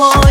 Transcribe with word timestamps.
boy. 0.00 0.29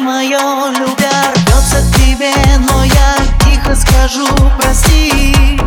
Мое, 0.00 0.70
любя, 0.72 1.32
рвется 1.34 1.76
к 1.82 1.96
тебе 1.96 2.32
Но 2.58 2.84
я 2.84 3.16
тихо 3.44 3.74
скажу 3.76 4.26
прости 4.58 5.58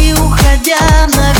И 0.00 0.12
уходя 0.14 0.78
навек, 1.14 1.37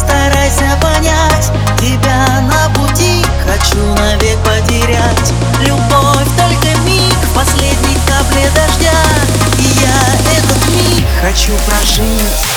постарайся 0.00 0.78
понять 0.80 1.50
Тебя 1.78 2.40
на 2.42 2.68
пути 2.74 3.24
хочу 3.44 3.82
навек 3.94 4.38
потерять. 4.38 5.32
Любовь 5.60 6.28
только 6.36 6.78
миг 6.84 7.14
в 7.22 7.34
последней 7.34 7.96
дождя. 8.54 8.98
И 9.58 9.80
я 9.80 10.36
этот 10.36 10.68
миг 10.68 11.06
хочу 11.22 11.52
прожить 11.66 12.49